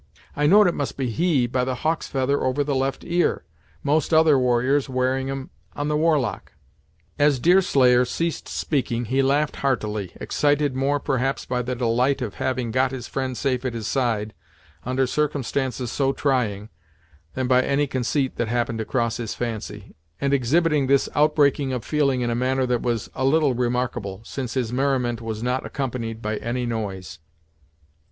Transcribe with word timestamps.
I 0.35 0.47
know'd 0.47 0.65
it 0.65 0.73
must 0.73 0.97
be 0.97 1.11
he, 1.11 1.45
by 1.45 1.63
the 1.63 1.75
hawk's 1.75 2.07
feather 2.07 2.41
over 2.41 2.63
the 2.63 2.73
left 2.73 3.03
ear, 3.05 3.43
most 3.83 4.11
other 4.11 4.39
warriors 4.39 4.89
wearing 4.89 5.29
'em 5.29 5.51
on 5.75 5.89
the 5.89 5.95
war 5.95 6.17
lock." 6.19 6.53
As 7.19 7.37
Deerslayer 7.39 8.03
ceased 8.03 8.47
speaking, 8.47 9.05
he 9.05 9.21
laughed 9.21 9.57
heartily, 9.57 10.11
excited 10.15 10.75
more 10.75 10.99
perhaps 10.99 11.45
by 11.45 11.61
the 11.61 11.75
delight 11.75 12.19
of 12.19 12.33
having 12.41 12.71
got 12.71 12.89
his 12.89 13.07
friend 13.07 13.37
safe 13.37 13.63
at 13.63 13.75
his 13.75 13.85
side, 13.85 14.33
under 14.83 15.05
circumstances 15.05 15.91
so 15.91 16.13
trying, 16.13 16.69
than 17.35 17.45
by 17.45 17.61
any 17.61 17.85
conceit 17.85 18.37
that 18.37 18.47
happened 18.47 18.79
to 18.79 18.85
cross 18.85 19.17
his 19.17 19.35
fancy, 19.35 19.93
and 20.19 20.33
exhibiting 20.33 20.87
this 20.87 21.09
outbreaking 21.13 21.71
of 21.71 21.85
feeling 21.85 22.21
in 22.21 22.31
a 22.31 22.33
manner 22.33 22.65
that 22.65 22.81
was 22.81 23.11
a 23.13 23.23
little 23.23 23.53
remarkable, 23.53 24.19
since 24.23 24.55
his 24.55 24.73
merriment 24.73 25.21
was 25.21 25.43
not 25.43 25.63
accompanied 25.63 26.23
by 26.23 26.37
any 26.37 26.65
noise. 26.65 27.19